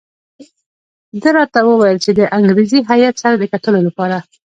ده 1.21 1.29
راته 1.37 1.59
وویل 1.63 1.97
چې 2.05 2.11
د 2.19 2.21
انګریزي 2.37 2.79
هیات 2.89 3.15
سره 3.23 3.35
د 3.37 3.43
کتلو 3.53 3.79
لپاره. 3.87 4.17